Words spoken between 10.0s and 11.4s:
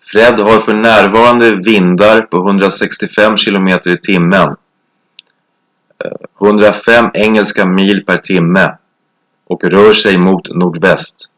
mot nordväst